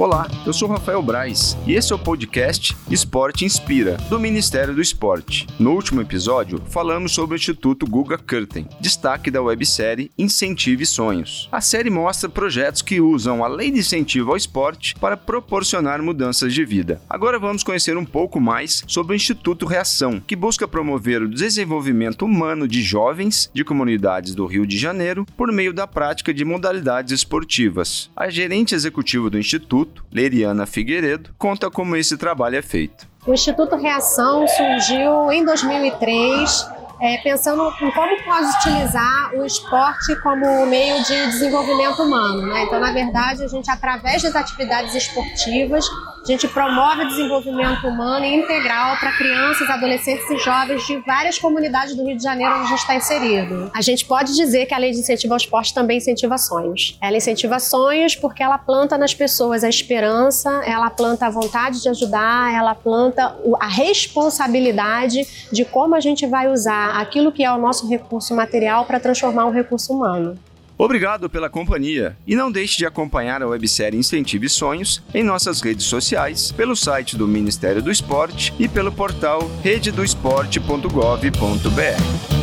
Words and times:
Olá, 0.00 0.30
eu 0.46 0.52
sou 0.52 0.68
Rafael 0.68 1.02
Braz 1.02 1.56
e 1.66 1.74
esse 1.74 1.92
é 1.92 1.96
o 1.96 1.98
podcast 1.98 2.76
Esporte 2.88 3.44
Inspira, 3.44 3.96
do 4.08 4.20
Ministério 4.20 4.72
do 4.72 4.80
Esporte. 4.80 5.44
No 5.58 5.72
último 5.72 6.00
episódio, 6.00 6.62
falamos 6.68 7.10
sobre 7.10 7.34
o 7.34 7.36
Instituto 7.36 7.84
Guga 7.84 8.16
Curtin, 8.16 8.68
destaque 8.80 9.28
da 9.28 9.42
websérie 9.42 10.12
Incentive 10.16 10.86
Sonhos. 10.86 11.48
A 11.50 11.60
série 11.60 11.90
mostra 11.90 12.28
projetos 12.28 12.80
que 12.80 13.00
usam 13.00 13.42
a 13.42 13.48
lei 13.48 13.72
de 13.72 13.80
incentivo 13.80 14.30
ao 14.30 14.36
esporte 14.36 14.94
para 15.00 15.16
proporcionar 15.16 16.00
mudanças 16.00 16.54
de 16.54 16.64
vida. 16.64 17.02
Agora 17.10 17.36
vamos 17.36 17.64
conhecer 17.64 17.96
um 17.96 18.04
pouco 18.04 18.38
mais 18.38 18.84
sobre 18.86 19.14
o 19.14 19.16
Instituto 19.16 19.66
Reação, 19.66 20.22
que 20.24 20.36
busca 20.36 20.68
promover 20.68 21.22
o 21.22 21.28
desenvolvimento 21.28 22.24
humano 22.24 22.68
de 22.68 22.82
jovens 22.82 23.50
de 23.52 23.64
comunidades 23.64 24.32
do 24.32 24.46
Rio 24.46 24.64
de 24.64 24.78
Janeiro 24.78 25.26
por 25.36 25.50
meio 25.50 25.72
da 25.72 25.88
prática 25.88 26.32
de 26.32 26.44
modalidades 26.44 27.10
esportivas. 27.10 28.08
A 28.16 28.30
gerente 28.30 28.76
executiva 28.76 29.28
do 29.28 29.40
Instituto 29.40 29.87
Instituto, 29.88 30.04
Leriana 30.12 30.66
Figueiredo, 30.66 31.30
conta 31.38 31.70
como 31.70 31.96
esse 31.96 32.16
trabalho 32.16 32.56
é 32.56 32.62
feito. 32.62 33.08
O 33.26 33.32
Instituto 33.32 33.76
Reação 33.76 34.46
surgiu 34.46 35.32
em 35.32 35.44
2003 35.44 36.78
é, 37.00 37.18
pensando 37.18 37.62
em 37.80 37.90
como 37.92 38.24
pode 38.24 38.48
utilizar 38.56 39.32
o 39.34 39.44
esporte 39.44 40.16
como 40.16 40.66
meio 40.66 41.02
de 41.04 41.26
desenvolvimento 41.26 42.02
humano. 42.02 42.46
Né? 42.46 42.64
Então, 42.64 42.80
na 42.80 42.92
verdade, 42.92 43.44
a 43.44 43.48
gente, 43.48 43.70
através 43.70 44.22
das 44.22 44.34
atividades 44.34 44.94
esportivas, 44.94 45.84
a 46.28 46.32
gente 46.32 46.46
promove 46.48 47.04
o 47.04 47.08
desenvolvimento 47.08 47.86
humano 47.86 48.22
e 48.26 48.34
integral 48.34 48.98
para 48.98 49.16
crianças, 49.16 49.68
adolescentes 49.70 50.28
e 50.30 50.36
jovens 50.36 50.86
de 50.86 50.98
várias 50.98 51.38
comunidades 51.38 51.96
do 51.96 52.04
Rio 52.04 52.16
de 52.18 52.22
Janeiro 52.22 52.52
onde 52.54 52.64
a 52.64 52.68
gente 52.68 52.80
está 52.80 52.94
inserido. 52.94 53.70
A 53.74 53.80
gente 53.80 54.04
pode 54.04 54.36
dizer 54.36 54.66
que 54.66 54.74
a 54.74 54.78
lei 54.78 54.90
de 54.90 54.98
incentivo 54.98 55.32
ao 55.32 55.38
esporte 55.38 55.72
também 55.72 55.96
incentiva 55.96 56.36
sonhos. 56.36 56.98
Ela 57.00 57.16
incentiva 57.16 57.58
sonhos 57.58 58.14
porque 58.14 58.42
ela 58.42 58.58
planta 58.58 58.98
nas 58.98 59.14
pessoas 59.14 59.64
a 59.64 59.70
esperança, 59.70 60.50
ela 60.66 60.90
planta 60.90 61.26
a 61.26 61.30
vontade 61.30 61.80
de 61.80 61.88
ajudar, 61.88 62.52
ela 62.52 62.74
planta 62.74 63.34
a 63.58 63.66
responsabilidade 63.66 65.26
de 65.50 65.64
como 65.64 65.94
a 65.94 66.00
gente 66.00 66.26
vai 66.26 66.52
usar 66.52 67.00
aquilo 67.00 67.32
que 67.32 67.42
é 67.42 67.50
o 67.50 67.56
nosso 67.56 67.88
recurso 67.88 68.36
material 68.36 68.84
para 68.84 69.00
transformar 69.00 69.46
um 69.46 69.50
recurso 69.50 69.94
humano. 69.94 70.38
Obrigado 70.78 71.28
pela 71.28 71.50
companhia 71.50 72.16
e 72.24 72.36
não 72.36 72.52
deixe 72.52 72.78
de 72.78 72.86
acompanhar 72.86 73.42
a 73.42 73.48
websérie 73.48 73.98
Incentive 73.98 74.48
Sonhos 74.48 75.02
em 75.12 75.24
nossas 75.24 75.60
redes 75.60 75.86
sociais, 75.86 76.52
pelo 76.52 76.76
site 76.76 77.16
do 77.16 77.26
Ministério 77.26 77.82
do 77.82 77.90
Esporte 77.90 78.54
e 78.60 78.68
pelo 78.68 78.92
portal 78.92 79.50
rededoesporte.gov.br. 79.60 82.37